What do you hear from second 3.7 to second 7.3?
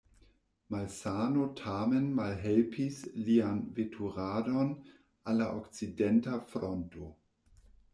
veturadon al la Okcidenta Fronto.